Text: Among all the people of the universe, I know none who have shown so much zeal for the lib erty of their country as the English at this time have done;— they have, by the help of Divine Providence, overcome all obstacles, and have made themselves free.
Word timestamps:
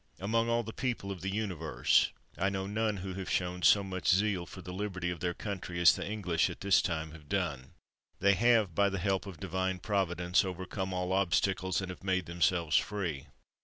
Among 0.19 0.49
all 0.49 0.63
the 0.63 0.73
people 0.73 1.11
of 1.11 1.21
the 1.21 1.29
universe, 1.29 2.11
I 2.35 2.49
know 2.49 2.65
none 2.65 2.97
who 2.97 3.13
have 3.13 3.29
shown 3.29 3.61
so 3.61 3.83
much 3.83 4.09
zeal 4.09 4.47
for 4.47 4.63
the 4.63 4.73
lib 4.73 4.93
erty 4.93 5.11
of 5.11 5.19
their 5.19 5.35
country 5.35 5.79
as 5.79 5.93
the 5.93 6.03
English 6.03 6.49
at 6.49 6.61
this 6.61 6.81
time 6.81 7.11
have 7.11 7.29
done;— 7.29 7.73
they 8.19 8.33
have, 8.33 8.73
by 8.73 8.89
the 8.89 8.97
help 8.97 9.27
of 9.27 9.39
Divine 9.39 9.77
Providence, 9.77 10.43
overcome 10.43 10.91
all 10.91 11.13
obstacles, 11.13 11.81
and 11.81 11.91
have 11.91 12.03
made 12.03 12.25
themselves 12.25 12.77
free. 12.77 13.27